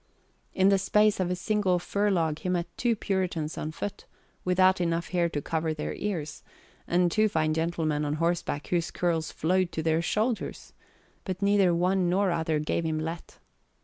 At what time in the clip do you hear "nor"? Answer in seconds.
12.09-12.31